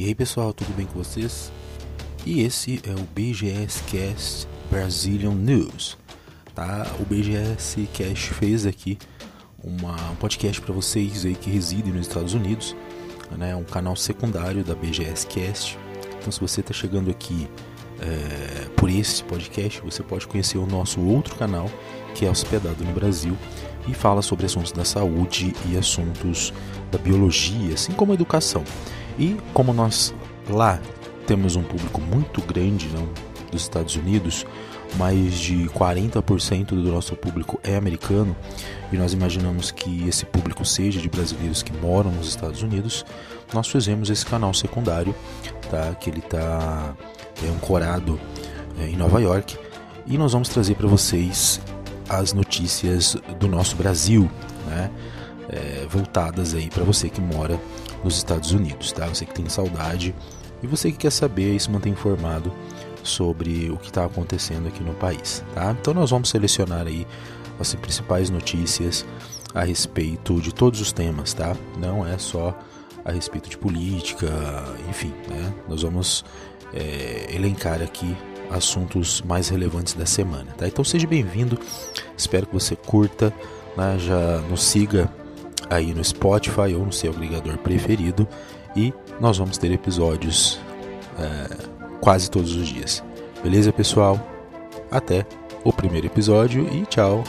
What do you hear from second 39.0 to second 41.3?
imaginamos que esse público seja de